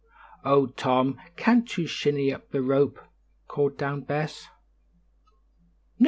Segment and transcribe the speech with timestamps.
[0.43, 2.99] "Oh, Tom, can't you shinny up the rope?"
[3.47, 4.47] called down Bess.
[5.27, 5.35] "No.